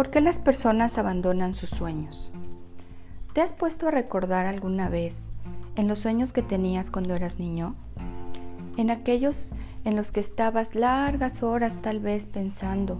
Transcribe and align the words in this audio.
¿Por 0.00 0.08
qué 0.10 0.22
las 0.22 0.38
personas 0.38 0.96
abandonan 0.96 1.52
sus 1.52 1.68
sueños? 1.68 2.32
¿Te 3.34 3.42
has 3.42 3.52
puesto 3.52 3.86
a 3.86 3.90
recordar 3.90 4.46
alguna 4.46 4.88
vez 4.88 5.30
en 5.76 5.88
los 5.88 5.98
sueños 5.98 6.32
que 6.32 6.40
tenías 6.40 6.90
cuando 6.90 7.14
eras 7.14 7.38
niño? 7.38 7.74
En 8.78 8.88
aquellos 8.88 9.50
en 9.84 9.96
los 9.96 10.10
que 10.10 10.20
estabas 10.20 10.74
largas 10.74 11.42
horas 11.42 11.82
tal 11.82 12.00
vez 12.00 12.24
pensando 12.24 12.96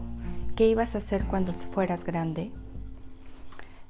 qué 0.57 0.69
ibas 0.69 0.95
a 0.95 0.99
hacer 0.99 1.25
cuando 1.25 1.55
fueras 1.55 2.05
grande. 2.05 2.53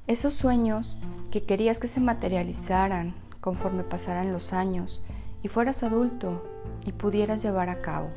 Esos 0.06 0.34
sueños 0.34 0.96
que 1.32 1.42
querías 1.42 1.80
que 1.80 1.88
se 1.88 1.98
materializaran 1.98 3.14
conforme 3.40 3.82
pasaran 3.82 4.30
los 4.32 4.52
años 4.52 5.02
y 5.42 5.48
fueras 5.48 5.82
adulto 5.82 6.44
y 6.86 6.92
pudieras 6.92 7.42
llevar 7.42 7.70
a 7.70 7.82
cabo. 7.82 8.10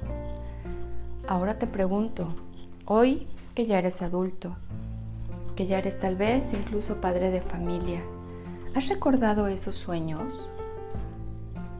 Ahora 1.27 1.57
te 1.57 1.65
pregunto, 1.65 2.35
hoy 2.85 3.25
que 3.55 3.65
ya 3.65 3.79
eres 3.79 4.03
adulto, 4.03 4.55
que 5.55 5.67
ya 5.67 5.77
eres 5.77 5.99
tal 5.99 6.15
vez 6.15 6.53
incluso 6.53 7.01
padre 7.01 7.31
de 7.31 7.41
familia, 7.41 8.01
¿has 8.75 8.87
recordado 8.87 9.47
esos 9.47 9.75
sueños? 9.75 10.49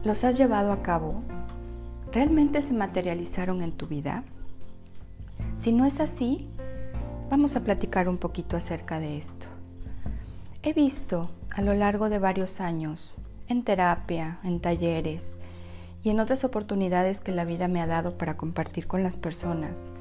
¿Los 0.04 0.24
has 0.24 0.36
llevado 0.36 0.72
a 0.72 0.82
cabo? 0.82 1.22
¿Realmente 2.12 2.62
se 2.62 2.74
materializaron 2.74 3.62
en 3.62 3.72
tu 3.72 3.86
vida? 3.86 4.22
Si 5.56 5.72
no 5.72 5.84
es 5.84 6.00
así, 6.00 6.48
vamos 7.30 7.56
a 7.56 7.64
platicar 7.64 8.08
un 8.08 8.18
poquito 8.18 8.56
acerca 8.56 9.00
de 9.00 9.16
esto. 9.16 9.46
He 10.62 10.72
visto 10.72 11.30
a 11.50 11.62
lo 11.62 11.74
largo 11.74 12.08
de 12.08 12.18
varios 12.18 12.60
años, 12.60 13.18
en 13.48 13.64
terapia, 13.64 14.38
en 14.44 14.60
talleres 14.60 15.38
y 16.02 16.10
en 16.10 16.20
otras 16.20 16.44
oportunidades 16.44 17.20
que 17.20 17.32
la 17.32 17.44
vida 17.44 17.68
me 17.68 17.80
ha 17.80 17.86
dado 17.86 18.16
para 18.16 18.36
compartir 18.36 18.86
con 18.86 19.02
las 19.02 19.16
personas, 19.16 19.92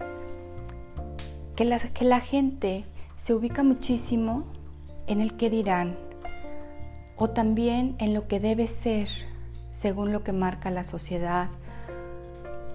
que 1.55 1.65
la, 1.65 1.79
que 1.79 2.05
la 2.05 2.19
gente 2.19 2.85
se 3.17 3.33
ubica 3.33 3.63
muchísimo 3.63 4.45
en 5.07 5.21
el 5.21 5.35
que 5.37 5.49
dirán 5.49 5.97
o 7.15 7.29
también 7.29 7.95
en 7.99 8.13
lo 8.13 8.27
que 8.27 8.39
debe 8.39 8.67
ser 8.67 9.07
según 9.71 10.11
lo 10.11 10.23
que 10.23 10.33
marca 10.33 10.71
la 10.71 10.83
sociedad 10.83 11.49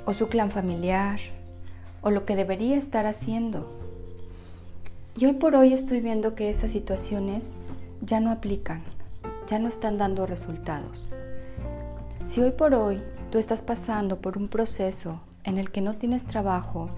o 0.04 0.12
su 0.12 0.26
clan 0.26 0.50
familiar 0.50 1.20
o 2.00 2.10
lo 2.10 2.24
que 2.24 2.36
debería 2.36 2.76
estar 2.76 3.06
haciendo. 3.06 3.68
Y 5.16 5.26
hoy 5.26 5.32
por 5.32 5.54
hoy 5.54 5.72
estoy 5.72 6.00
viendo 6.00 6.34
que 6.34 6.48
esas 6.48 6.70
situaciones 6.70 7.56
ya 8.00 8.20
no 8.20 8.30
aplican, 8.30 8.82
ya 9.48 9.58
no 9.58 9.68
están 9.68 9.98
dando 9.98 10.26
resultados. 10.26 11.10
Si 12.24 12.40
hoy 12.40 12.52
por 12.52 12.74
hoy 12.74 13.02
tú 13.30 13.38
estás 13.38 13.62
pasando 13.62 14.20
por 14.20 14.38
un 14.38 14.48
proceso 14.48 15.20
en 15.44 15.58
el 15.58 15.70
que 15.70 15.80
no 15.80 15.94
tienes 15.94 16.26
trabajo 16.26 16.90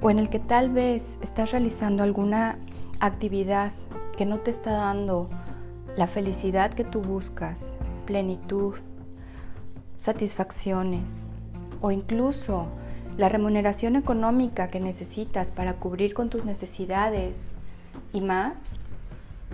o 0.00 0.10
en 0.10 0.18
el 0.18 0.30
que 0.30 0.38
tal 0.38 0.70
vez 0.70 1.18
estás 1.22 1.50
realizando 1.50 2.02
alguna 2.02 2.58
actividad 3.00 3.72
que 4.16 4.26
no 4.26 4.38
te 4.38 4.50
está 4.50 4.72
dando 4.72 5.28
la 5.96 6.06
felicidad 6.06 6.72
que 6.72 6.84
tú 6.84 7.00
buscas, 7.00 7.72
plenitud, 8.06 8.74
satisfacciones 9.96 11.26
o 11.80 11.90
incluso 11.90 12.66
la 13.16 13.28
remuneración 13.28 13.96
económica 13.96 14.68
que 14.68 14.80
necesitas 14.80 15.50
para 15.50 15.74
cubrir 15.74 16.14
con 16.14 16.30
tus 16.30 16.44
necesidades 16.44 17.54
y 18.12 18.20
más, 18.20 18.76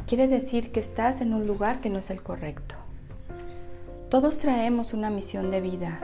quiere 0.07 0.29
decir 0.29 0.71
que 0.71 0.81
estás 0.81 1.23
en 1.23 1.33
un 1.33 1.47
lugar 1.47 1.81
que 1.81 1.89
no 1.89 1.99
es 1.99 2.11
el 2.11 2.23
correcto. 2.23 2.75
Todos 4.11 4.39
traemos 4.39 4.93
una 4.93 5.11
misión 5.11 5.51
de 5.51 5.61
vida. 5.61 6.01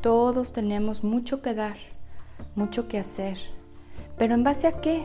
Todos 0.00 0.52
tenemos 0.52 1.04
mucho 1.04 1.42
que 1.42 1.54
dar, 1.54 1.76
mucho 2.54 2.88
que 2.88 2.98
hacer. 2.98 3.38
Pero 4.18 4.34
¿en 4.34 4.44
base 4.44 4.66
a 4.66 4.80
qué? 4.80 5.04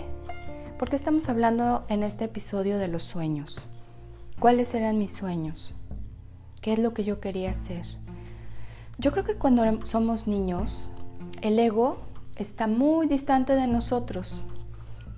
Porque 0.77 0.95
estamos 0.95 1.29
hablando 1.29 1.85
en 1.89 2.03
este 2.03 2.25
episodio 2.25 2.77
de 2.77 2.87
los 2.87 3.03
sueños. 3.03 3.57
¿Cuáles 4.39 4.73
eran 4.73 4.97
mis 4.97 5.11
sueños? 5.11 5.73
¿Qué 6.61 6.73
es 6.73 6.79
lo 6.79 6.93
que 6.93 7.03
yo 7.03 7.19
quería 7.19 7.51
hacer? 7.51 7.85
Yo 8.97 9.11
creo 9.11 9.23
que 9.23 9.35
cuando 9.35 9.63
somos 9.85 10.27
niños, 10.27 10.91
el 11.41 11.57
ego 11.59 11.97
está 12.35 12.67
muy 12.67 13.07
distante 13.07 13.55
de 13.55 13.67
nosotros 13.67 14.43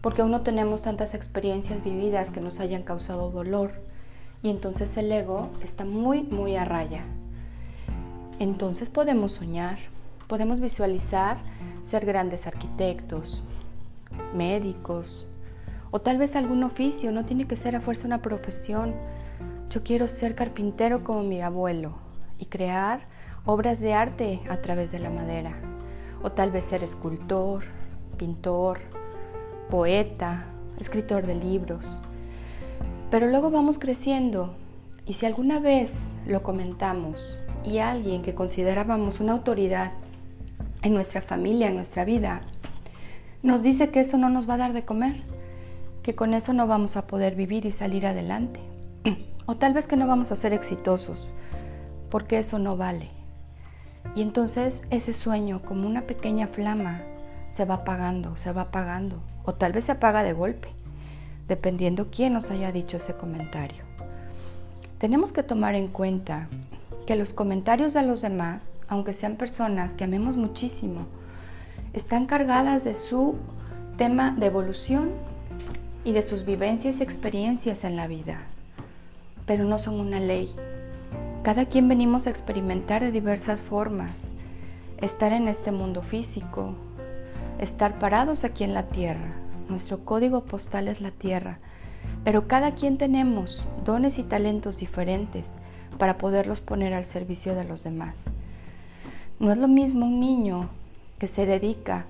porque 0.01 0.21
aún 0.21 0.31
no 0.31 0.41
tenemos 0.41 0.81
tantas 0.81 1.13
experiencias 1.13 1.83
vividas 1.83 2.31
que 2.31 2.41
nos 2.41 2.59
hayan 2.59 2.83
causado 2.83 3.31
dolor 3.31 3.71
y 4.41 4.49
entonces 4.49 4.95
el 4.97 5.11
ego 5.11 5.49
está 5.61 5.83
muy, 5.83 6.23
muy 6.23 6.55
a 6.55 6.63
raya. 6.63 7.03
Entonces 8.39 8.89
podemos 8.89 9.33
soñar, 9.33 9.79
podemos 10.29 10.61
visualizar 10.61 11.37
ser 11.81 12.05
grandes 12.05 12.45
arquitectos, 12.45 13.43
médicos 14.33 15.27
o 15.89 15.99
tal 15.99 16.19
vez 16.19 16.35
algún 16.35 16.63
oficio, 16.63 17.11
no 17.11 17.25
tiene 17.25 17.47
que 17.47 17.55
ser 17.55 17.75
a 17.75 17.81
fuerza 17.81 18.05
una 18.05 18.21
profesión. 18.21 18.93
Yo 19.71 19.81
quiero 19.81 20.07
ser 20.07 20.35
carpintero 20.35 21.03
como 21.03 21.23
mi 21.23 21.41
abuelo 21.41 21.93
y 22.37 22.45
crear 22.45 23.07
obras 23.43 23.79
de 23.79 23.95
arte 23.95 24.39
a 24.49 24.57
través 24.57 24.91
de 24.91 24.99
la 24.99 25.09
madera. 25.09 25.55
O 26.21 26.31
tal 26.31 26.51
vez 26.51 26.65
ser 26.65 26.83
escultor, 26.83 27.63
pintor, 28.17 28.81
poeta, 29.71 30.45
escritor 30.79 31.25
de 31.25 31.35
libros. 31.35 32.01
Pero 33.09 33.27
luego 33.27 33.49
vamos 33.49 33.79
creciendo 33.79 34.53
y 35.07 35.13
si 35.13 35.25
alguna 35.25 35.59
vez 35.59 35.97
lo 36.27 36.43
comentamos 36.43 37.39
y 37.63 37.79
alguien 37.79 38.21
que 38.21 38.35
considerábamos 38.35 39.19
una 39.21 39.31
autoridad 39.33 39.91
en 40.81 40.93
nuestra 40.93 41.21
familia, 41.21 41.67
en 41.67 41.75
nuestra 41.75 42.05
vida, 42.05 42.41
nos 43.41 43.63
dice 43.63 43.89
que 43.89 44.01
eso 44.01 44.17
no 44.17 44.29
nos 44.29 44.49
va 44.49 44.55
a 44.55 44.57
dar 44.57 44.73
de 44.73 44.83
comer, 44.83 45.23
que 46.03 46.15
con 46.15 46.33
eso 46.33 46.53
no 46.53 46.67
vamos 46.67 46.97
a 46.97 47.07
poder 47.07 47.35
vivir 47.35 47.65
y 47.65 47.71
salir 47.71 48.05
adelante. 48.05 48.59
O 49.45 49.55
tal 49.57 49.73
vez 49.73 49.87
que 49.87 49.95
no 49.95 50.05
vamos 50.05 50.31
a 50.31 50.35
ser 50.35 50.53
exitosos, 50.53 51.27
porque 52.11 52.37
eso 52.37 52.59
no 52.59 52.77
vale. 52.77 53.09
Y 54.13 54.21
entonces 54.21 54.83
ese 54.91 55.11
sueño, 55.11 55.63
como 55.63 55.87
una 55.87 56.03
pequeña 56.03 56.45
flama, 56.45 57.01
se 57.49 57.65
va 57.65 57.75
apagando, 57.75 58.37
se 58.37 58.51
va 58.51 58.63
apagando, 58.63 59.23
o 59.45 59.55
tal 59.55 59.73
vez 59.73 59.85
se 59.85 59.93
apaga 59.93 60.21
de 60.21 60.33
golpe, 60.33 60.69
dependiendo 61.47 62.11
quién 62.11 62.33
nos 62.33 62.51
haya 62.51 62.71
dicho 62.71 62.97
ese 62.97 63.15
comentario. 63.15 63.83
Tenemos 64.99 65.31
que 65.31 65.41
tomar 65.41 65.73
en 65.73 65.87
cuenta 65.87 66.47
que 67.09 67.15
los 67.15 67.33
comentarios 67.33 67.95
de 67.95 68.03
los 68.03 68.21
demás, 68.21 68.77
aunque 68.87 69.13
sean 69.13 69.35
personas 69.35 69.95
que 69.95 70.03
amemos 70.03 70.37
muchísimo, 70.37 71.07
están 71.91 72.27
cargadas 72.27 72.83
de 72.83 72.93
su 72.93 73.33
tema 73.97 74.35
de 74.37 74.45
evolución 74.45 75.09
y 76.03 76.11
de 76.11 76.21
sus 76.21 76.45
vivencias 76.45 76.99
y 76.99 77.03
experiencias 77.03 77.83
en 77.83 77.95
la 77.95 78.05
vida, 78.05 78.41
pero 79.47 79.63
no 79.63 79.79
son 79.79 79.99
una 79.99 80.19
ley. 80.19 80.53
Cada 81.41 81.65
quien 81.65 81.87
venimos 81.87 82.27
a 82.27 82.29
experimentar 82.29 83.01
de 83.01 83.11
diversas 83.11 83.63
formas, 83.63 84.35
estar 85.01 85.33
en 85.33 85.47
este 85.47 85.71
mundo 85.71 86.03
físico, 86.03 86.75
estar 87.57 87.97
parados 87.97 88.43
aquí 88.43 88.63
en 88.63 88.75
la 88.75 88.83
tierra. 88.83 89.33
Nuestro 89.67 90.05
código 90.05 90.45
postal 90.45 90.87
es 90.87 91.01
la 91.01 91.09
tierra, 91.09 91.57
pero 92.23 92.47
cada 92.47 92.75
quien 92.75 92.99
tenemos 92.99 93.67
dones 93.83 94.19
y 94.19 94.23
talentos 94.23 94.77
diferentes 94.77 95.57
para 95.99 96.17
poderlos 96.17 96.61
poner 96.61 96.95
al 96.95 97.05
servicio 97.05 97.53
de 97.53 97.65
los 97.65 97.83
demás. 97.83 98.25
No 99.39 99.51
es 99.51 99.59
lo 99.59 99.67
mismo 99.67 100.07
un 100.07 100.19
niño 100.19 100.69
que 101.19 101.27
se 101.27 101.45
dedica 101.45 102.05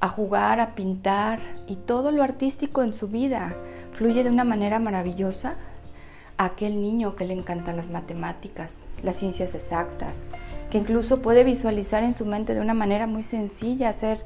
a 0.00 0.08
jugar, 0.08 0.60
a 0.60 0.74
pintar 0.74 1.40
y 1.68 1.76
todo 1.76 2.10
lo 2.10 2.22
artístico 2.22 2.82
en 2.82 2.94
su 2.94 3.08
vida 3.08 3.54
fluye 3.92 4.24
de 4.24 4.30
una 4.30 4.44
manera 4.44 4.78
maravillosa 4.78 5.54
a 6.38 6.46
aquel 6.46 6.80
niño 6.80 7.14
que 7.14 7.26
le 7.26 7.34
encantan 7.34 7.76
las 7.76 7.90
matemáticas, 7.90 8.86
las 9.02 9.16
ciencias 9.16 9.54
exactas, 9.54 10.18
que 10.70 10.78
incluso 10.78 11.20
puede 11.20 11.44
visualizar 11.44 12.02
en 12.02 12.14
su 12.14 12.24
mente 12.24 12.54
de 12.54 12.60
una 12.60 12.74
manera 12.74 13.06
muy 13.06 13.22
sencilla 13.22 13.90
hacer 13.90 14.24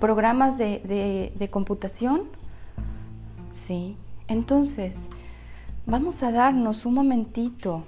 programas 0.00 0.56
de, 0.56 1.48
computación. 1.50 2.22
Sí, 3.52 3.96
entonces 4.28 5.06
vamos 5.86 6.22
a 6.22 6.30
darnos 6.30 6.86
un 6.86 6.94
momentito 6.94 7.82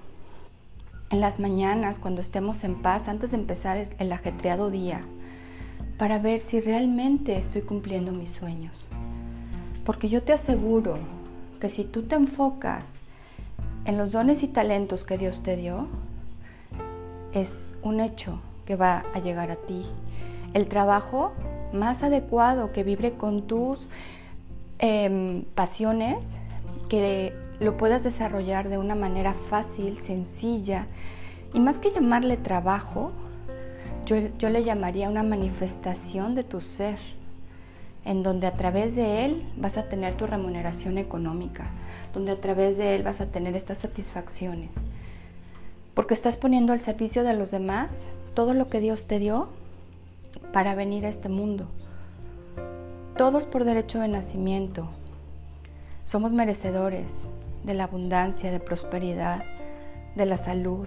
en 1.10 1.20
las 1.20 1.40
mañanas 1.40 1.98
cuando 1.98 2.20
estemos 2.20 2.64
en 2.64 2.76
paz, 2.76 3.08
antes 3.08 3.32
de 3.32 3.38
empezar 3.38 3.84
el 3.98 4.12
ajetreado 4.12 4.70
día, 4.70 5.02
para 5.98 6.18
ver 6.18 6.40
si 6.40 6.60
realmente 6.60 7.36
estoy 7.36 7.62
cumpliendo 7.62 8.12
mis 8.12 8.30
sueños. 8.30 8.86
Porque 9.84 10.08
yo 10.08 10.22
te 10.22 10.32
aseguro 10.32 10.98
que 11.60 11.68
si 11.68 11.84
tú 11.84 12.04
te 12.04 12.14
enfocas 12.14 12.94
en 13.84 13.98
los 13.98 14.12
dones 14.12 14.42
y 14.42 14.48
talentos 14.48 15.04
que 15.04 15.18
Dios 15.18 15.42
te 15.42 15.56
dio, 15.56 15.88
es 17.32 17.74
un 17.82 18.00
hecho 18.00 18.40
que 18.64 18.76
va 18.76 19.04
a 19.12 19.18
llegar 19.18 19.50
a 19.50 19.56
ti. 19.56 19.84
El 20.54 20.68
trabajo 20.68 21.32
más 21.72 22.02
adecuado 22.02 22.72
que 22.72 22.84
vibre 22.84 23.12
con 23.12 23.42
tus 23.42 23.88
em, 24.78 25.44
pasiones, 25.54 26.26
que 26.88 27.34
lo 27.60 27.76
puedas 27.76 28.02
desarrollar 28.02 28.68
de 28.68 28.78
una 28.78 28.94
manera 28.94 29.34
fácil, 29.48 30.00
sencilla, 30.00 30.86
y 31.52 31.60
más 31.60 31.78
que 31.78 31.90
llamarle 31.90 32.36
trabajo, 32.36 33.12
yo, 34.06 34.16
yo 34.38 34.48
le 34.48 34.64
llamaría 34.64 35.08
una 35.08 35.22
manifestación 35.22 36.34
de 36.34 36.44
tu 36.44 36.60
ser. 36.60 36.98
en 38.02 38.22
donde 38.22 38.46
a 38.46 38.54
través 38.54 38.96
de 38.96 39.26
él 39.26 39.44
vas 39.58 39.76
a 39.76 39.90
tener 39.90 40.14
tu 40.14 40.26
remuneración 40.26 40.96
económica, 40.96 41.66
donde 42.14 42.32
a 42.32 42.40
través 42.40 42.78
de 42.78 42.96
él 42.96 43.02
vas 43.02 43.20
a 43.20 43.26
tener 43.26 43.54
estas 43.54 43.76
satisfacciones. 43.76 44.86
Porque 45.92 46.14
estás 46.14 46.38
poniendo 46.38 46.72
al 46.72 46.82
servicio 46.82 47.24
de 47.24 47.34
los 47.34 47.50
demás 47.50 48.00
todo 48.32 48.54
lo 48.54 48.68
que 48.68 48.80
Dios 48.80 49.06
te 49.06 49.18
dio 49.18 49.48
para 50.50 50.74
venir 50.74 51.04
a 51.04 51.10
este 51.10 51.28
mundo. 51.28 51.66
Todos 53.18 53.44
por 53.44 53.64
derecho 53.64 54.00
de 54.00 54.08
nacimiento 54.08 54.88
somos 56.06 56.32
merecedores 56.32 57.20
de 57.64 57.74
la 57.74 57.84
abundancia, 57.84 58.50
de 58.50 58.60
prosperidad, 58.60 59.44
de 60.16 60.26
la 60.26 60.38
salud, 60.38 60.86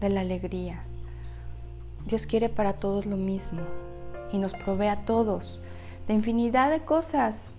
de 0.00 0.08
la 0.08 0.20
alegría. 0.20 0.82
Dios 2.06 2.26
quiere 2.26 2.48
para 2.48 2.74
todos 2.74 3.06
lo 3.06 3.16
mismo 3.16 3.62
y 4.32 4.38
nos 4.38 4.52
provee 4.52 4.88
a 4.88 5.04
todos 5.04 5.62
de 6.06 6.14
infinidad 6.14 6.70
de 6.70 6.80
cosas 6.80 7.52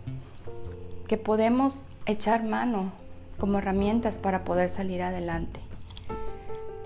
que 1.07 1.17
podemos 1.17 1.83
echar 2.05 2.43
mano 2.43 2.91
como 3.39 3.57
herramientas 3.57 4.17
para 4.17 4.43
poder 4.43 4.69
salir 4.69 5.01
adelante. 5.01 5.59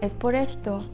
Es 0.02 0.14
por 0.14 0.36
esto 0.36 0.86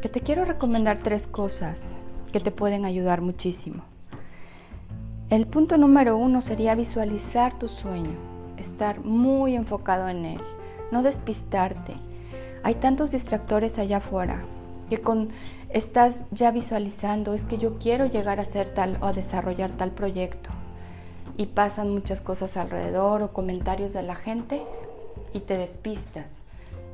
que 0.00 0.08
te 0.08 0.20
quiero 0.20 0.44
recomendar 0.44 1.00
tres 1.02 1.26
cosas 1.26 1.90
que 2.32 2.40
te 2.40 2.50
pueden 2.50 2.84
ayudar 2.84 3.20
muchísimo. 3.20 3.84
El 5.30 5.46
punto 5.46 5.76
número 5.78 6.16
uno 6.16 6.42
sería 6.42 6.74
visualizar 6.74 7.58
tu 7.58 7.68
sueño, 7.68 8.33
estar 8.64 9.00
muy 9.00 9.54
enfocado 9.54 10.08
en 10.08 10.24
él, 10.24 10.40
no 10.90 11.02
despistarte. 11.02 11.94
Hay 12.62 12.76
tantos 12.76 13.10
distractores 13.10 13.78
allá 13.78 13.98
afuera 13.98 14.44
que 14.88 14.98
con 15.00 15.28
estás 15.70 16.26
ya 16.30 16.50
visualizando 16.50 17.34
es 17.34 17.44
que 17.44 17.58
yo 17.58 17.78
quiero 17.78 18.06
llegar 18.06 18.38
a 18.38 18.42
hacer 18.42 18.68
tal 18.74 18.98
o 19.00 19.06
a 19.06 19.12
desarrollar 19.12 19.72
tal 19.72 19.92
proyecto 19.92 20.50
y 21.36 21.46
pasan 21.46 21.90
muchas 21.92 22.20
cosas 22.20 22.56
alrededor 22.56 23.22
o 23.22 23.32
comentarios 23.32 23.92
de 23.92 24.02
la 24.02 24.14
gente 24.14 24.62
y 25.32 25.40
te 25.40 25.58
despistas 25.58 26.42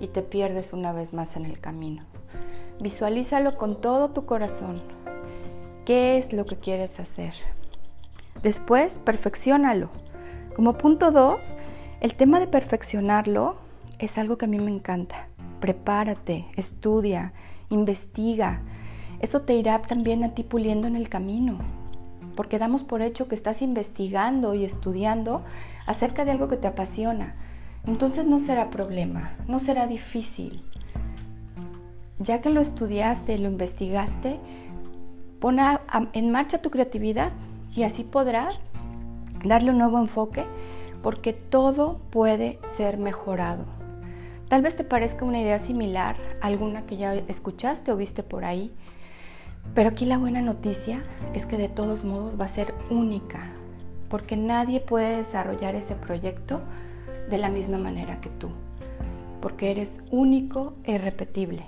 y 0.00 0.08
te 0.08 0.22
pierdes 0.22 0.72
una 0.72 0.92
vez 0.92 1.12
más 1.12 1.36
en 1.36 1.44
el 1.44 1.60
camino. 1.60 2.04
Visualízalo 2.80 3.58
con 3.58 3.80
todo 3.80 4.10
tu 4.10 4.24
corazón. 4.24 4.80
¿Qué 5.84 6.16
es 6.16 6.32
lo 6.32 6.46
que 6.46 6.56
quieres 6.56 6.98
hacer? 7.00 7.34
Después, 8.42 8.98
perfeccionalo. 8.98 9.90
Como 10.60 10.74
punto 10.74 11.10
dos, 11.10 11.54
el 12.02 12.14
tema 12.16 12.38
de 12.38 12.46
perfeccionarlo 12.46 13.56
es 13.98 14.18
algo 14.18 14.36
que 14.36 14.44
a 14.44 14.48
mí 14.48 14.58
me 14.58 14.70
encanta. 14.70 15.28
Prepárate, 15.58 16.44
estudia, 16.54 17.32
investiga. 17.70 18.60
Eso 19.20 19.40
te 19.40 19.54
irá 19.54 19.80
también 19.80 20.22
a 20.22 20.34
ti 20.34 20.42
puliendo 20.42 20.86
en 20.86 20.96
el 20.96 21.08
camino, 21.08 21.60
porque 22.36 22.58
damos 22.58 22.84
por 22.84 23.00
hecho 23.00 23.26
que 23.26 23.36
estás 23.36 23.62
investigando 23.62 24.52
y 24.52 24.66
estudiando 24.66 25.40
acerca 25.86 26.26
de 26.26 26.32
algo 26.32 26.48
que 26.48 26.58
te 26.58 26.66
apasiona 26.66 27.36
entonces 27.86 28.26
no 28.26 28.38
será 28.38 28.68
problema, 28.68 29.30
no 29.48 29.60
será 29.60 29.86
difícil. 29.86 30.62
Ya 32.18 32.42
que 32.42 32.50
lo 32.50 32.60
estudiaste, 32.60 33.38
lo 33.38 33.48
investigaste, 33.48 34.38
pon 35.40 35.56
en 36.12 36.30
marcha 36.30 36.60
tu 36.60 36.68
creatividad 36.68 37.32
y 37.74 37.84
así 37.84 38.04
podrás 38.04 38.60
darle 39.44 39.70
un 39.70 39.78
nuevo 39.78 39.98
enfoque 39.98 40.44
porque 41.02 41.32
todo 41.32 41.98
puede 42.10 42.58
ser 42.76 42.98
mejorado. 42.98 43.64
Tal 44.48 44.62
vez 44.62 44.76
te 44.76 44.84
parezca 44.84 45.24
una 45.24 45.40
idea 45.40 45.58
similar 45.58 46.16
a 46.40 46.48
alguna 46.48 46.84
que 46.84 46.96
ya 46.96 47.14
escuchaste 47.14 47.92
o 47.92 47.96
viste 47.96 48.22
por 48.22 48.44
ahí, 48.44 48.72
pero 49.74 49.90
aquí 49.90 50.04
la 50.04 50.18
buena 50.18 50.42
noticia 50.42 51.02
es 51.34 51.46
que 51.46 51.56
de 51.56 51.68
todos 51.68 52.04
modos 52.04 52.38
va 52.40 52.46
a 52.46 52.48
ser 52.48 52.74
única, 52.90 53.52
porque 54.08 54.36
nadie 54.36 54.80
puede 54.80 55.18
desarrollar 55.18 55.76
ese 55.76 55.94
proyecto 55.94 56.60
de 57.30 57.38
la 57.38 57.48
misma 57.48 57.78
manera 57.78 58.20
que 58.20 58.28
tú, 58.28 58.48
porque 59.40 59.70
eres 59.70 60.00
único 60.10 60.74
e 60.82 60.94
irrepetible. 60.94 61.64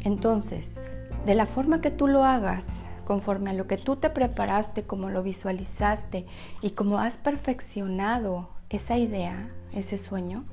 Entonces, 0.00 0.78
de 1.24 1.34
la 1.34 1.46
forma 1.46 1.80
que 1.80 1.92
tú 1.92 2.08
lo 2.08 2.24
hagas, 2.24 2.76
conforme 3.04 3.50
a 3.50 3.54
lo 3.54 3.66
que 3.66 3.76
tú 3.76 3.96
te 3.96 4.10
preparaste, 4.10 4.82
como 4.82 5.10
lo 5.10 5.22
visualizaste 5.22 6.26
y 6.62 6.70
como 6.70 6.98
has 6.98 7.16
perfeccionado 7.16 8.48
esa 8.70 8.98
idea, 8.98 9.50
ese 9.72 9.98
sueño, 9.98 10.44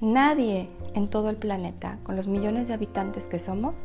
nadie 0.00 0.68
en 0.94 1.08
todo 1.08 1.30
el 1.30 1.36
planeta, 1.36 1.98
con 2.02 2.16
los 2.16 2.26
millones 2.26 2.68
de 2.68 2.74
habitantes 2.74 3.26
que 3.26 3.38
somos, 3.38 3.82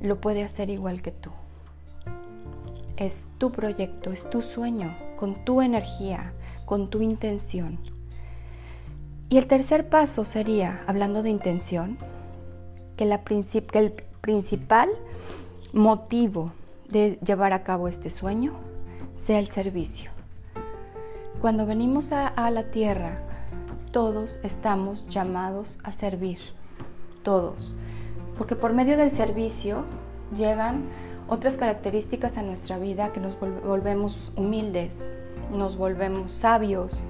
lo 0.00 0.20
puede 0.20 0.42
hacer 0.42 0.70
igual 0.70 1.02
que 1.02 1.12
tú. 1.12 1.30
Es 2.96 3.26
tu 3.38 3.52
proyecto, 3.52 4.12
es 4.12 4.28
tu 4.28 4.42
sueño, 4.42 4.96
con 5.16 5.44
tu 5.44 5.62
energía, 5.62 6.32
con 6.64 6.90
tu 6.90 7.02
intención. 7.02 7.78
Y 9.28 9.38
el 9.38 9.46
tercer 9.46 9.88
paso 9.88 10.24
sería, 10.24 10.82
hablando 10.86 11.22
de 11.22 11.30
intención, 11.30 11.96
que, 12.96 13.04
el 13.04 13.92
principal 14.20 14.90
motivo 15.72 16.52
de 16.92 17.18
llevar 17.24 17.54
a 17.54 17.64
cabo 17.64 17.88
este 17.88 18.10
sueño 18.10 18.52
sea 19.14 19.38
el 19.38 19.48
servicio. 19.48 20.10
Cuando 21.40 21.66
venimos 21.66 22.12
a, 22.12 22.50
la 22.50 22.64
tierra, 22.64 23.18
todos 23.90 24.38
estamos 24.44 25.08
llamados 25.08 25.78
a 25.82 25.90
servir, 25.90 26.38
todos, 27.22 27.74
porque 28.38 28.54
por 28.54 28.74
medio 28.74 28.96
del 28.96 29.10
servicio 29.10 29.84
llegan 30.36 30.84
otras 31.28 31.56
características 31.56 32.36
a 32.36 32.42
nuestra 32.42 32.78
vida 32.78 33.12
que 33.12 33.20
nos 33.20 33.38
volvemos 33.40 34.30
humildes, 34.36 35.10
nos 35.50 35.76
volvemos 35.76 36.32
sabios, 36.32 37.04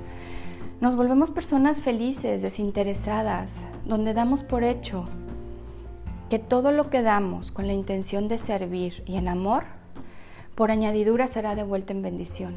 nos 0.81 0.97
volvemos 0.97 1.31
personas 1.31 1.81
felices, 1.81 2.41
desinteresadas, 2.41 3.57
donde 3.85 4.15
damos 4.15 4.43
por 4.45 4.65
hecho 4.65 5.07
que 6.33 6.39
todo 6.39 6.73
lo 6.73 6.89
que 6.89 7.03
damos 7.03 7.53
con 7.53 7.67
la 7.67 7.75
intención 7.75 8.27
de 8.27 8.39
servir 8.39 9.03
y 9.05 9.17
en 9.17 9.29
amor, 9.29 9.65
por 10.55 10.71
añadidura 10.71 11.29
será 11.29 11.55
devuelta 11.55 11.93
en 11.93 12.01
bendición. 12.01 12.55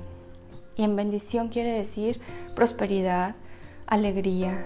Y 0.77 0.85
en 0.85 0.95
bendición 0.95 1.49
quiere 1.49 1.71
decir 1.71 2.21
prosperidad, 2.55 3.35
alegría, 3.85 4.65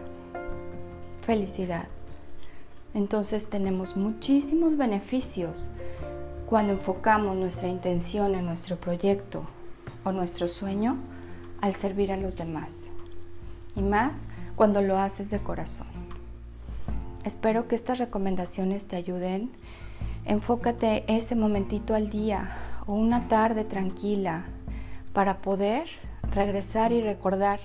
felicidad. 1.26 1.88
Entonces 2.94 3.50
tenemos 3.50 3.98
muchísimos 3.98 4.78
beneficios 4.78 5.72
cuando 6.46 6.74
enfocamos 6.74 7.36
nuestra 7.36 7.68
intención 7.68 8.36
en 8.36 8.46
nuestro 8.46 8.76
proyecto 8.76 9.42
o 10.04 10.12
nuestro 10.12 10.48
sueño 10.48 10.98
al 11.62 11.75
servir 11.75 12.12
a 12.12 12.18
los 12.18 12.38
demás 12.38 12.86
y 13.75 13.82
más 13.82 14.28
cuando 14.56 14.84
lo 14.84 15.00
haces 15.00 15.32
de 15.32 15.39
corazón. 15.39 16.19
Espero 17.29 17.67
que 17.67 17.75
estas 17.75 18.00
recomendaciones 18.00 18.88
te 18.88 18.95
ayuden. 18.95 19.51
Enfócate 20.25 21.03
ese 21.05 21.36
momentito 21.36 21.93
al 21.93 22.09
día 22.09 22.57
o 22.88 22.95
una 22.95 23.27
tarde 23.27 23.65
tranquila 23.65 24.45
para 25.13 25.38
poder 25.38 25.88
regresar 26.33 26.91
y 26.91 27.01
recordar 27.01 27.59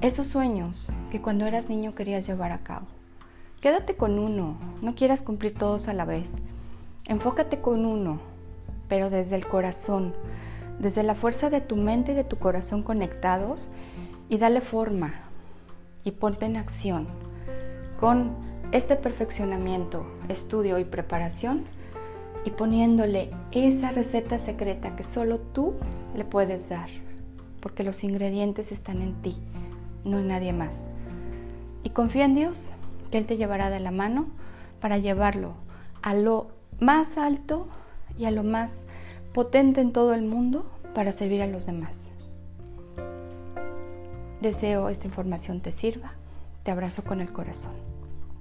esos 0.00 0.26
sueños 0.26 0.88
que 1.12 1.22
cuando 1.22 1.46
eras 1.46 1.68
niño 1.68 1.94
querías 1.94 2.26
llevar 2.26 2.50
a 2.50 2.64
cabo. 2.64 2.86
Quédate 3.60 3.94
con 3.94 4.18
uno, 4.18 4.56
no 4.80 4.96
quieras 4.96 5.22
cumplir 5.22 5.54
todos 5.54 5.86
a 5.86 5.92
la 5.92 6.04
vez. 6.04 6.42
Enfócate 7.04 7.60
con 7.60 7.86
uno, 7.86 8.18
pero 8.88 9.10
desde 9.10 9.36
el 9.36 9.46
corazón, 9.46 10.12
desde 10.80 11.04
la 11.04 11.14
fuerza 11.14 11.50
de 11.50 11.60
tu 11.60 11.76
mente 11.76 12.12
y 12.12 12.14
de 12.16 12.24
tu 12.24 12.36
corazón 12.36 12.82
conectados 12.82 13.68
y 14.28 14.38
dale 14.38 14.60
forma 14.60 15.20
y 16.02 16.10
ponte 16.10 16.46
en 16.46 16.56
acción. 16.56 17.06
Con 18.00 18.50
este 18.72 18.96
perfeccionamiento, 18.96 20.06
estudio 20.28 20.78
y 20.78 20.84
preparación 20.84 21.64
y 22.44 22.50
poniéndole 22.50 23.30
esa 23.52 23.92
receta 23.92 24.38
secreta 24.38 24.96
que 24.96 25.04
solo 25.04 25.38
tú 25.38 25.74
le 26.16 26.24
puedes 26.24 26.70
dar, 26.70 26.88
porque 27.60 27.84
los 27.84 28.02
ingredientes 28.02 28.72
están 28.72 29.02
en 29.02 29.20
ti, 29.20 29.36
no 30.04 30.18
en 30.18 30.28
nadie 30.28 30.54
más. 30.54 30.86
Y 31.84 31.90
confía 31.90 32.24
en 32.24 32.34
Dios, 32.34 32.72
que 33.10 33.18
Él 33.18 33.26
te 33.26 33.36
llevará 33.36 33.68
de 33.68 33.78
la 33.78 33.90
mano 33.90 34.26
para 34.80 34.96
llevarlo 34.96 35.52
a 36.00 36.14
lo 36.14 36.48
más 36.80 37.18
alto 37.18 37.68
y 38.18 38.24
a 38.24 38.30
lo 38.30 38.42
más 38.42 38.86
potente 39.34 39.82
en 39.82 39.92
todo 39.92 40.14
el 40.14 40.22
mundo 40.22 40.64
para 40.94 41.12
servir 41.12 41.42
a 41.42 41.46
los 41.46 41.66
demás. 41.66 42.06
Deseo 44.40 44.88
esta 44.88 45.06
información 45.06 45.60
te 45.60 45.72
sirva. 45.72 46.14
Te 46.64 46.70
abrazo 46.70 47.04
con 47.04 47.20
el 47.20 47.32
corazón. 47.32 47.91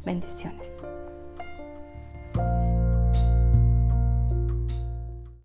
Bendiciones. 0.05 0.67